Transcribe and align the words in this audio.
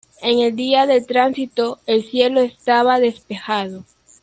En 0.23 0.39
el 0.39 0.55
día 0.55 0.87
del 0.87 1.05
tránsito, 1.05 1.77
el 1.85 2.03
cielo 2.03 2.39
estaba 2.41 2.99
despejado. 2.99 3.83